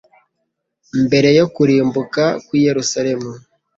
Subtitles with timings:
[1.05, 3.31] Mbere yo kurimbuka kw'i Yerusalemu,